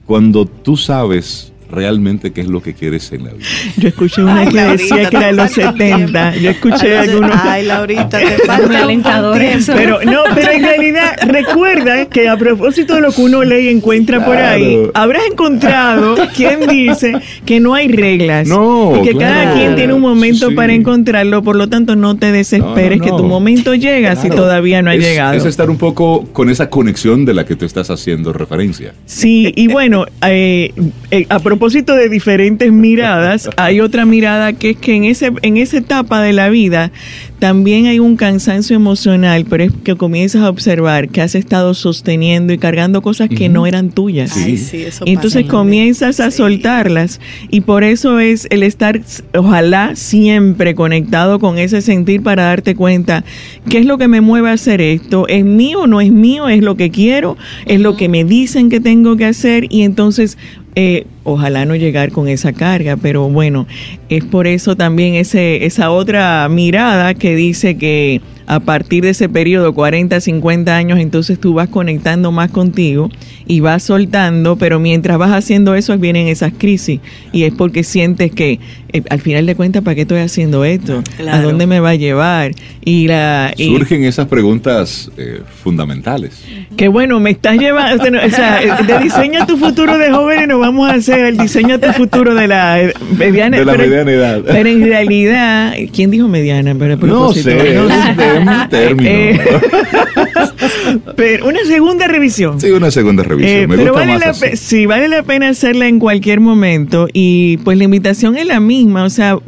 [0.07, 3.47] cuando tú sabes realmente qué es lo que quieres en la vida.
[3.77, 6.37] Yo escuché una que decía que era de los 70.
[6.37, 7.33] Yo escuché algunos.
[7.43, 9.73] Ay, Laurita, te falta alentador eso.
[9.75, 13.69] Pero no, pero en realidad recuerda que a propósito de lo que uno lee y
[13.69, 18.47] encuentra por ahí, habrás encontrado quien dice que no hay reglas.
[18.47, 22.33] No, y que cada quien tiene un momento para encontrarlo, por lo tanto no te
[22.33, 25.35] desesperes que tu momento llega si todavía no ha llegado.
[25.35, 28.95] Es estar un poco con esa conexión de la que tú estás haciendo referencia.
[29.07, 30.73] Sí, y bueno, eh,
[31.11, 35.33] eh, a propósito propósito de diferentes miradas, hay otra mirada que es que en, ese,
[35.43, 36.93] en esa etapa de la vida
[37.39, 42.53] también hay un cansancio emocional, pero es que comienzas a observar que has estado sosteniendo
[42.53, 44.31] y cargando cosas que no eran tuyas.
[44.31, 44.57] Sí.
[44.57, 47.21] sí, eso Entonces comienzas a soltarlas.
[47.51, 49.01] Y por eso es el estar,
[49.35, 53.25] ojalá siempre conectado con ese sentir para darte cuenta
[53.69, 56.49] qué es lo que me mueve a hacer esto, es mío o no es mío,
[56.49, 60.39] es lo que quiero, es lo que me dicen que tengo que hacer y entonces
[60.79, 63.67] eh, ojalá no llegar con esa carga, pero bueno,
[64.11, 69.29] es por eso también ese, esa otra mirada que dice que a partir de ese
[69.29, 73.11] periodo, 40, 50 años, entonces tú vas conectando más contigo
[73.47, 77.01] y vas soltando, pero mientras vas haciendo eso vienen esas crisis
[77.33, 78.61] y es porque sientes que
[78.93, 81.03] eh, al final de cuentas, ¿para qué estoy haciendo esto?
[81.31, 82.53] ¿A dónde me va a llevar?
[82.85, 86.45] Y la Surgen esas preguntas eh, fundamentales.
[86.77, 90.89] Que bueno, me estás llevando, o sea, de diseño tu futuro de jóvenes nos vamos
[90.89, 94.43] a hacer el diseño tu futuro de la mediana, de la mediana edad.
[94.47, 96.75] Pero en realidad, ¿quién dijo mediana?
[96.79, 98.36] Pero no sé, no sé,
[98.69, 99.11] término.
[99.11, 99.41] Eh,
[101.17, 102.61] pero una segunda revisión.
[102.61, 103.69] Sí, una segunda revisión.
[103.69, 107.59] Me pero gusta vale más la sí, vale la pena hacerla en cualquier momento y
[107.59, 109.39] pues la invitación es la misma, o sea,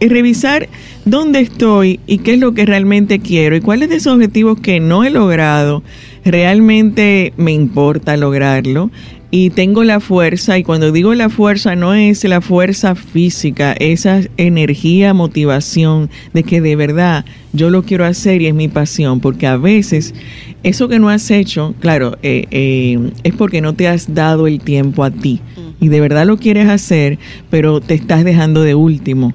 [0.00, 0.68] revisar
[1.04, 4.80] dónde estoy y qué es lo que realmente quiero y cuáles de esos objetivos que
[4.80, 5.82] no he logrado
[6.24, 8.90] realmente me importa lograrlo
[9.34, 14.20] y tengo la fuerza, y cuando digo la fuerza no es la fuerza física, esa
[14.36, 19.46] energía, motivación de que de verdad yo lo quiero hacer y es mi pasión, porque
[19.46, 20.14] a veces
[20.62, 24.60] eso que no has hecho, claro, eh, eh, es porque no te has dado el
[24.60, 25.40] tiempo a ti
[25.80, 27.18] y de verdad lo quieres hacer,
[27.48, 29.32] pero te estás dejando de último.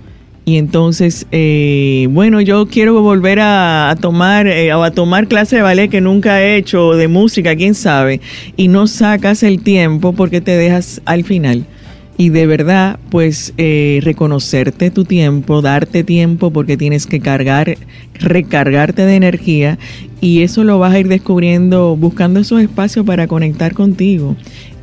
[0.48, 5.90] Y entonces, eh, bueno, yo quiero volver a, tomar eh, a tomar clase de ballet
[5.90, 8.22] que nunca he hecho, de música, quién sabe,
[8.56, 11.66] y no sacas el tiempo porque te dejas al final.
[12.18, 17.78] y de verdad, pues eh, reconocerte tu tiempo, darte tiempo porque tienes que cargar,
[18.14, 19.78] recargarte de energía
[20.22, 24.38] y eso lo vas a ir descubriendo buscando esos espacios para conectar contigo.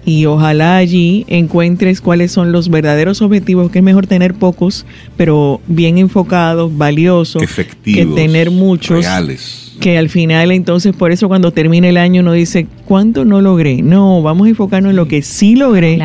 [0.06, 4.84] Y ojalá allí encuentres cuáles son los verdaderos objetivos, que es mejor tener pocos,
[5.16, 8.98] pero bien enfocados, valiosos, Efectivos, que tener muchos.
[8.98, 13.40] Reales que al final entonces por eso cuando termine el año uno dice, ¿cuánto no
[13.40, 13.82] logré?
[13.82, 15.98] No, vamos a enfocarnos en lo que sí logré,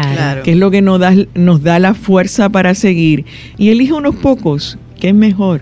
[0.43, 3.25] que es lo que nos da, nos da la fuerza para seguir.
[3.57, 5.61] Y elige unos pocos, que es mejor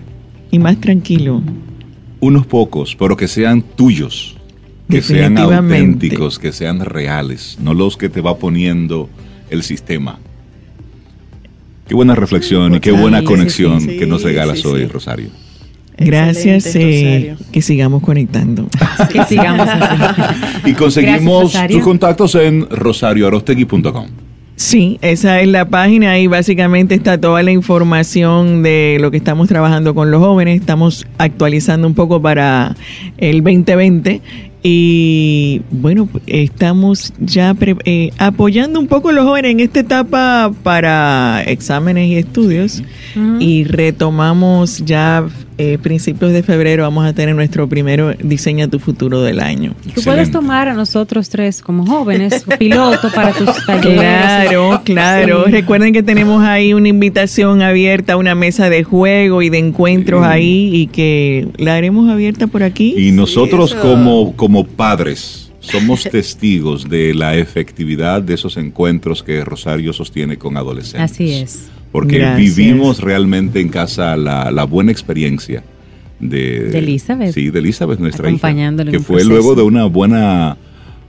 [0.50, 1.42] y más tranquilo.
[2.20, 4.36] Unos pocos, pero que sean tuyos,
[4.88, 9.08] que sean auténticos, que sean reales, no los que te va poniendo
[9.50, 10.18] el sistema.
[11.86, 15.30] Qué buena reflexión y qué buena conexión que nos regalas hoy, Rosario.
[15.96, 18.68] Gracias, eh, que sigamos conectando.
[19.12, 20.22] que sigamos así.
[20.66, 24.06] y conseguimos tus contactos en rosarioarostegui.com.
[24.54, 29.48] Sí, esa es la página y básicamente está toda la información de lo que estamos
[29.48, 30.60] trabajando con los jóvenes.
[30.60, 32.74] Estamos actualizando un poco para
[33.18, 34.20] el 2020
[34.70, 41.42] y bueno, estamos ya eh, apoyando un poco a los jóvenes en esta etapa para
[41.46, 42.82] exámenes y estudios.
[43.40, 45.26] Y retomamos ya
[45.58, 49.74] eh, principios de febrero vamos a tener nuestro primero Diseña tu futuro del año.
[49.92, 53.98] Tú puedes tomar a nosotros tres como jóvenes, piloto para tus talleres.
[53.98, 55.44] Claro, claro.
[55.46, 60.70] Recuerden que tenemos ahí una invitación abierta, una mesa de juego y de encuentros ahí
[60.72, 62.94] y que la haremos abierta por aquí.
[62.96, 69.92] Y nosotros como, como padres somos testigos de la efectividad de esos encuentros que Rosario
[69.92, 71.10] sostiene con adolescentes.
[71.10, 75.62] Así es porque vivimos realmente en casa la, buena experiencia
[76.20, 77.32] de, Elizabeth.
[77.32, 78.54] Sí, de Elizabeth, nuestra hija.
[78.90, 80.56] Que fue luego de una buena,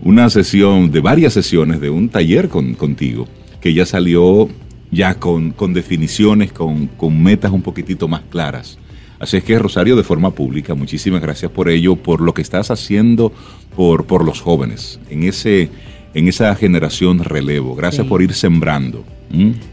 [0.01, 3.27] una sesión, de varias sesiones, de un taller con, contigo,
[3.61, 4.49] que ya salió
[4.91, 8.77] ya con, con definiciones, con, con metas un poquitito más claras.
[9.19, 12.71] Así es que Rosario, de forma pública, muchísimas gracias por ello, por lo que estás
[12.71, 13.33] haciendo
[13.75, 15.69] por, por los jóvenes, en, ese,
[16.13, 17.75] en esa generación relevo.
[17.75, 19.03] Gracias por ir sembrando.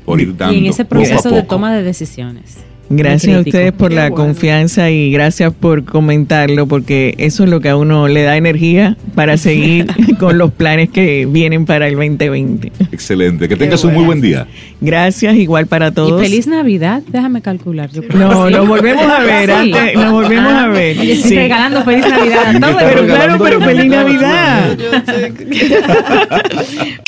[0.05, 2.59] Por ir dando y en ese proceso de toma de decisiones.
[2.89, 7.69] Gracias a ustedes por la confianza y gracias por comentarlo, porque eso es lo que
[7.69, 9.87] a uno le da energía para seguir
[10.19, 12.73] con los planes que vienen para el 2020.
[12.93, 14.47] Excelente, que tengas un muy buen día.
[14.81, 16.23] Gracias, igual para todos.
[16.23, 17.91] Y feliz Navidad, déjame calcular.
[18.15, 20.99] no, nos volvemos a ver, antes, nos volvemos a ver.
[20.99, 22.77] estoy regalando feliz Navidad.
[22.79, 24.79] Pero claro, pero feliz Navidad.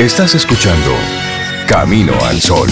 [0.00, 0.90] Estás escuchando
[1.68, 2.68] Camino al Sol.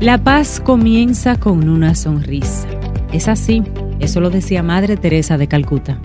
[0.00, 2.68] La paz comienza con una sonrisa.
[3.14, 3.62] Es así,
[3.98, 5.98] eso lo decía Madre Teresa de Calcuta.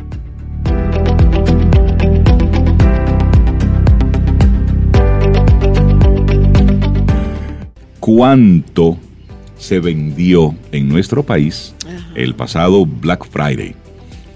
[8.09, 8.97] Cuánto
[9.59, 11.75] se vendió en nuestro país
[12.15, 13.75] el pasado Black Friday.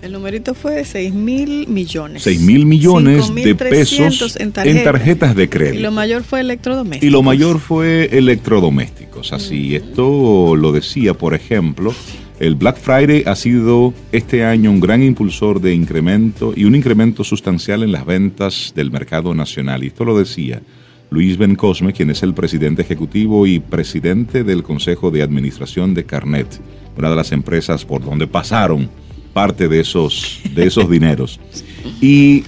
[0.03, 2.21] El numerito fue 6 mil millones.
[2.21, 5.79] 6 mil millones de pesos en, tarjetas de crédito.
[5.79, 7.07] Y lo mayor fue electrodomésticos.
[7.07, 9.33] Y lo mayor fue electrodomésticos.
[9.33, 11.95] Así, esto lo decía, por ejemplo,
[12.39, 17.23] el Black Friday ha sido este año un gran impulsor de incremento y un incremento
[17.23, 19.83] sustancial en las ventas del mercado nacional.
[19.83, 20.61] Y esto lo decía
[21.13, 26.05] Luis Ben Cosme, quien es el presidente ejecutivo y presidente del Consejo de Administración de
[26.05, 26.59] Carnet,
[26.97, 28.89] una de las empresas por donde pasaron
[29.31, 31.39] parte de esos, de esos dineros.
[32.01, 32.45] Y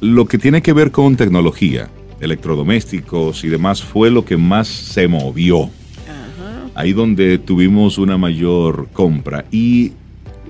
[0.00, 1.88] lo que tiene que ver con tecnología,
[2.20, 5.68] electrodomésticos y demás, fue lo que más se movió.
[6.76, 9.44] Ahí donde tuvimos una mayor compra.
[9.50, 9.90] Y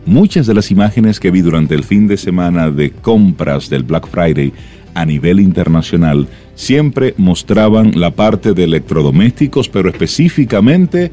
[0.04, 4.06] muchas de las imágenes que vi durante el fin de semana de compras del Black
[4.06, 4.52] Friday
[4.94, 11.10] a nivel internacional siempre mostraban la parte de electrodomésticos, pero específicamente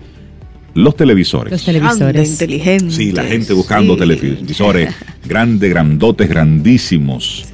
[0.73, 1.51] los televisores.
[1.51, 2.29] Los televisores.
[2.29, 2.95] inteligentes.
[2.95, 4.93] Sí, la gente buscando televisores
[5.25, 7.45] grandes, grandotes, grandísimos,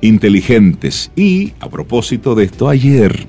[0.00, 1.10] inteligentes.
[1.16, 3.26] Y a propósito de esto, ayer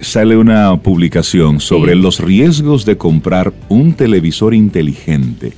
[0.00, 5.52] sale una publicación sobre los riesgos de comprar un televisor inteligente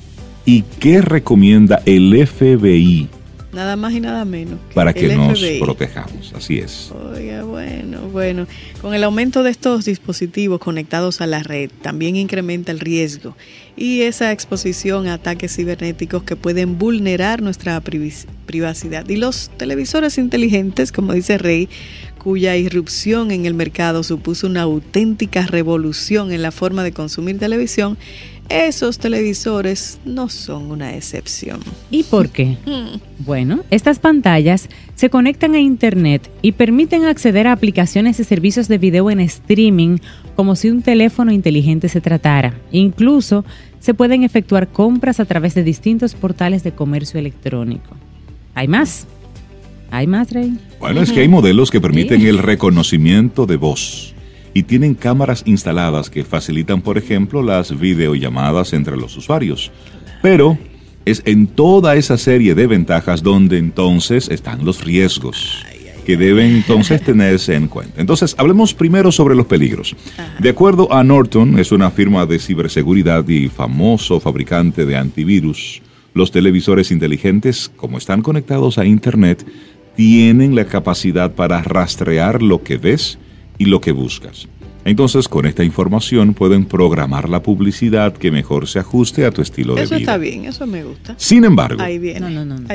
[0.45, 3.09] y qué recomienda el FBI
[3.55, 4.59] Nada más y nada menos.
[4.75, 6.91] para que nos protejamos, así es.
[7.13, 8.47] Oiga, bueno, bueno.
[8.81, 13.37] Con el aumento de estos dispositivos conectados a la red, también incrementa el riesgo
[13.77, 19.09] y esa exposición a ataques cibernéticos que pueden vulnerar nuestra privacidad.
[19.09, 21.69] Y los televisores inteligentes, como dice Rey,
[22.19, 27.99] cuya irrupción en el mercado supuso una auténtica revolución en la forma de consumir televisión,
[28.49, 31.61] esos televisores no son una excepción.
[31.91, 32.57] ¿Y por qué?
[32.75, 32.99] Hmm.
[33.19, 38.79] Bueno, estas pantallas se conectan a Internet y permiten acceder a aplicaciones y servicios de
[38.79, 39.99] video en streaming
[40.35, 42.55] como si un teléfono inteligente se tratara.
[42.73, 43.45] Incluso
[43.81, 47.97] se pueden efectuar compras a través de distintos portales de comercio electrónico.
[48.55, 49.07] ¿Hay más?
[49.91, 50.59] ¿Hay más, Rey?
[50.81, 54.14] Bueno, es que hay modelos que permiten el reconocimiento de voz
[54.55, 59.73] y tienen cámaras instaladas que facilitan, por ejemplo, las videollamadas entre los usuarios.
[60.23, 60.57] Pero
[61.05, 65.67] es en toda esa serie de ventajas donde entonces están los riesgos
[66.07, 68.01] que deben entonces tenerse en cuenta.
[68.01, 69.97] Entonces, hablemos primero sobre los peligros.
[70.39, 75.83] De acuerdo a Norton, es una firma de ciberseguridad y famoso fabricante de antivirus,
[76.13, 79.45] los televisores inteligentes, como están conectados a Internet,
[79.97, 83.19] tienen la capacidad para rastrear lo que ves
[83.59, 84.49] y lo que buscas.
[84.85, 89.75] Entonces, con esta información pueden programar la publicidad que mejor se ajuste a tu estilo
[89.75, 89.85] de vida.
[89.85, 91.15] Eso está bien, eso me gusta.
[91.17, 91.83] Sin embargo,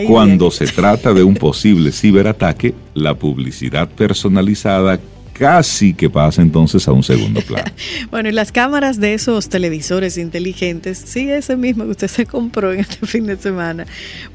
[0.08, 5.00] cuando se trata de un posible ciberataque, la publicidad personalizada
[5.40, 7.72] casi que pasa entonces a un segundo plano.
[8.12, 12.74] bueno, y las cámaras de esos televisores inteligentes, sí, ese mismo que usted se compró
[12.74, 13.86] en este fin de semana,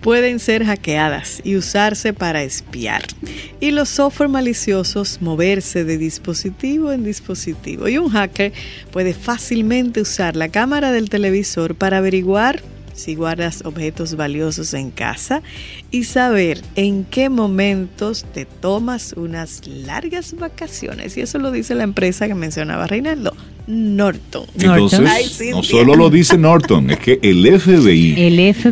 [0.00, 3.02] pueden ser hackeadas y usarse para espiar.
[3.60, 7.86] Y los software maliciosos moverse de dispositivo en dispositivo.
[7.86, 8.54] Y un hacker
[8.90, 12.62] puede fácilmente usar la cámara del televisor para averiguar
[12.94, 15.42] si guardas objetos valiosos en casa
[15.90, 21.16] y saber en qué momentos te tomas unas largas vacaciones.
[21.16, 23.34] Y eso lo dice la empresa que mencionaba Reinaldo,
[23.66, 24.44] Norton.
[24.58, 28.14] Entonces, no solo lo dice Norton, es que el FBI,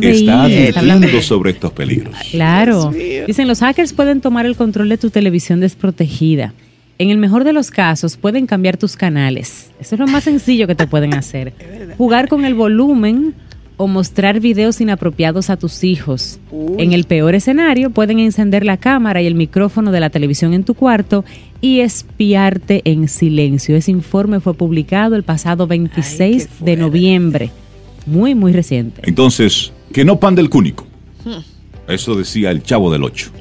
[0.01, 2.15] está advirtiendo sobre estos peligros.
[2.31, 2.91] Claro.
[3.27, 6.53] Dicen, los hackers pueden tomar el control de tu televisión desprotegida.
[6.99, 9.71] En el mejor de los casos, pueden cambiar tus canales.
[9.79, 11.53] Eso es lo más sencillo que te pueden hacer.
[11.97, 13.33] Jugar con el volumen
[13.83, 16.39] o mostrar videos inapropiados a tus hijos.
[16.77, 20.63] En el peor escenario, pueden encender la cámara y el micrófono de la televisión en
[20.63, 21.25] tu cuarto
[21.59, 23.75] y espiarte en silencio.
[23.75, 27.51] Ese informe fue publicado el pasado 26 de noviembre.
[28.05, 29.01] Muy, muy reciente.
[29.03, 30.87] Entonces, que no pan del cúnico.
[31.25, 31.91] Hmm.
[31.91, 33.31] Eso decía el chavo del 8.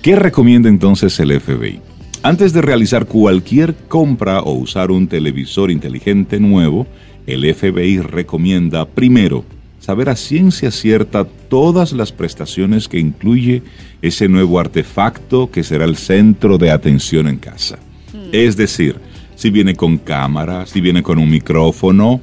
[0.00, 1.80] ¿Qué recomienda entonces el FBI?
[2.22, 6.86] Antes de realizar cualquier compra o usar un televisor inteligente nuevo,
[7.26, 9.44] el FBI recomienda primero
[9.78, 13.62] saber a ciencia cierta todas las prestaciones que incluye
[14.02, 17.78] ese nuevo artefacto que será el centro de atención en casa.
[18.12, 18.30] Hmm.
[18.32, 18.96] Es decir,
[19.36, 22.20] si viene con cámara, si viene con un micrófono,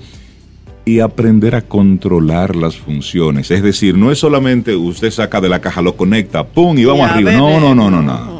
[0.86, 3.50] y aprender a controlar las funciones.
[3.50, 6.78] Es decir, no es solamente usted saca de la caja, lo conecta, ¡pum!
[6.78, 7.32] y vamos arriba.
[7.32, 8.35] No, no, no, no, no.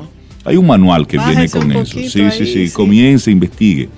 [0.46, 1.98] Hay un manual que viene con eso.
[1.98, 2.72] Sí, sí, sí, sí.
[2.72, 3.90] Comience, investigue.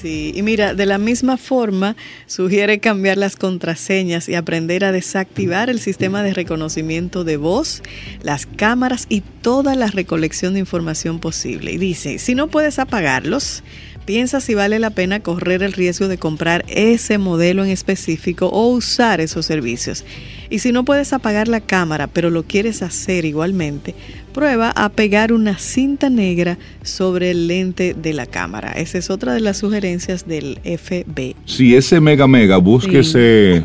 [0.00, 1.94] Sí, y mira, de la misma forma,
[2.26, 7.82] sugiere cambiar las contraseñas y aprender a desactivar el sistema de reconocimiento de voz,
[8.22, 11.72] las cámaras y toda la recolección de información posible.
[11.72, 13.62] Y dice, si no puedes apagarlos,
[14.06, 18.68] piensa si vale la pena correr el riesgo de comprar ese modelo en específico o
[18.68, 20.06] usar esos servicios.
[20.48, 23.94] Y si no puedes apagar la cámara, pero lo quieres hacer igualmente,
[24.30, 28.72] prueba a pegar una cinta negra sobre el lente de la cámara.
[28.72, 31.34] Esa es otra de las sugerencias del FB.
[31.44, 33.64] Si ese mega mega, búsquese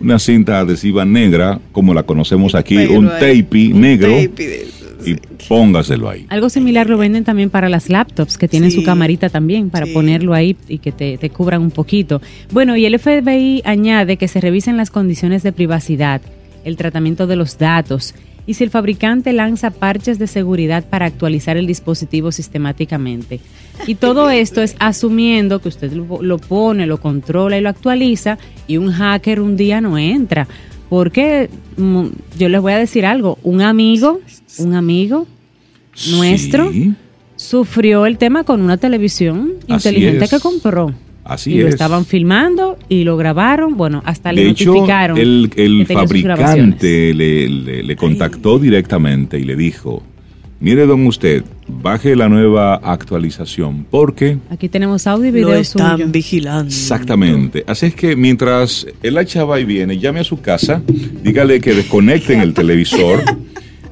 [0.00, 4.16] una cinta adhesiva negra, como la conocemos aquí, un tape negro.
[5.04, 5.16] y
[5.48, 6.26] póngaselo ahí.
[6.30, 10.34] Algo similar lo venden también para las laptops, que tienen su camarita también, para ponerlo
[10.34, 12.20] ahí y que te, te cubran un poquito.
[12.50, 16.22] Bueno, y el FBI añade que se revisen las condiciones de privacidad,
[16.64, 18.14] el tratamiento de los datos
[18.46, 23.40] y si el fabricante lanza parches de seguridad para actualizar el dispositivo sistemáticamente.
[23.86, 28.76] Y todo esto es asumiendo que usted lo, pone, lo controla y lo actualiza y
[28.76, 30.46] un hacker un día no entra.
[30.88, 32.06] Porque mm,
[32.38, 34.20] yo les voy a decir algo, un amigo,
[34.58, 35.26] un amigo
[36.10, 36.70] nuestro
[37.36, 40.92] sufrió el tema con una televisión inteligente que compró.
[41.26, 43.76] Así y lo estaban filmando y lo grabaron.
[43.76, 45.18] Bueno, hasta le hecho, notificaron.
[45.18, 50.02] El, el fabricante le, le, contactó directamente y le dijo:
[50.60, 54.38] Mire, don usted, baje la nueva actualización porque.
[54.50, 55.48] Aquí tenemos audio y video.
[55.48, 56.68] Lo están vigilando.
[56.68, 57.64] Exactamente.
[57.66, 60.82] Así es que mientras él la chava y viene, llame a su casa,
[61.22, 63.22] dígale que desconecten el televisor.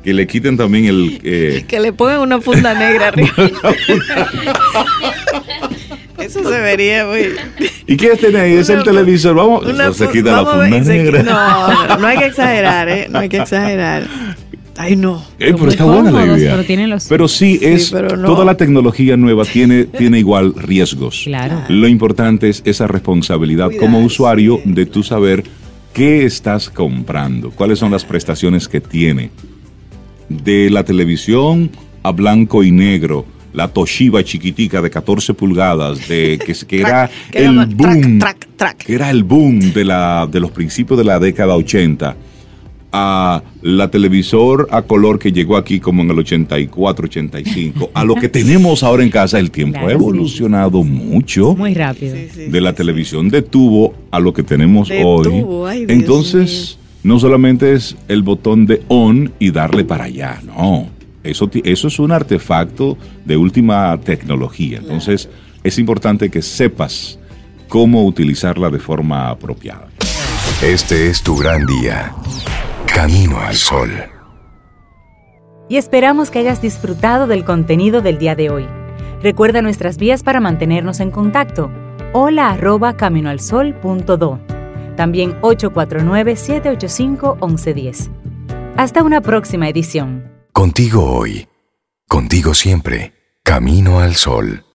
[0.04, 1.18] que le quiten también el...
[1.24, 3.32] Eh, que le pongan una funda negra arriba.
[6.24, 7.28] Eso se vería muy.
[7.86, 8.52] ¿Y qué tiene ahí?
[8.54, 9.34] Es el televisor.
[9.34, 9.64] Vamos,
[9.96, 11.22] se quita la funda negra.
[11.22, 13.06] No, no, hay que exagerar, ¿eh?
[13.10, 14.06] No hay que exagerar.
[14.76, 15.24] Ay, no.
[15.38, 16.52] Eh, pero está buena la idea.
[16.52, 18.26] pero tienen los- Pero sí, Sí, es pero no.
[18.26, 21.20] toda la tecnología nueva tiene, tiene igual riesgos.
[21.24, 21.62] Claro.
[21.68, 25.44] Lo importante es esa responsabilidad como usuario de tú saber
[25.92, 29.30] qué estás comprando, cuáles son las prestaciones que tiene.
[30.28, 31.70] De la televisión
[32.02, 37.38] a blanco y negro, la Toshiba chiquitica de 14 pulgadas, de que, que era Que
[37.38, 38.76] era el boom, track, track.
[38.84, 42.16] que era el boom de, la, de los principios de la década 80
[42.96, 48.14] a la televisor a color que llegó aquí como en el 84, 85, a lo
[48.14, 49.96] que tenemos ahora en casa, el tiempo Claro, ha sí.
[49.96, 51.56] evolucionado mucho.
[51.56, 52.14] Muy rápido.
[52.14, 55.24] Sí, sí, de la sí, televisión de tubo a lo que tenemos De hoy.
[55.24, 60.40] tubo, ay, Dios Entonces, no solamente es el botón de on y darle para allá,
[60.46, 60.88] no.
[61.24, 64.78] Eso, es un artefacto de última tecnología.
[64.78, 65.28] Entonces,
[65.62, 67.18] es importante que sepas
[67.68, 69.88] cómo utilizarla de forma apropiada.
[70.62, 72.14] Este es tu gran día.
[72.86, 73.90] Camino al sol.
[75.68, 78.66] Y esperamos que hayas disfrutado del contenido del día de hoy.
[79.22, 81.70] Recuerda nuestras vías para mantenernos en contacto.
[82.12, 84.40] Hola arroba caminoalsol.do.
[84.96, 88.10] También 849-785-1110.
[88.76, 90.33] Hasta una próxima edición.
[90.54, 91.48] Contigo hoy.
[92.06, 93.12] Contigo siempre.
[93.42, 94.64] Camino al sol.